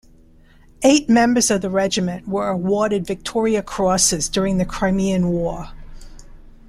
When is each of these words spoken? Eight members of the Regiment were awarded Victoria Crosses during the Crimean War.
Eight 0.81 1.09
members 1.09 1.51
of 1.51 1.61
the 1.61 1.69
Regiment 1.69 2.27
were 2.27 2.47
awarded 2.49 3.05
Victoria 3.05 3.61
Crosses 3.61 4.29
during 4.29 4.57
the 4.57 4.65
Crimean 4.65 5.27
War. 5.27 5.73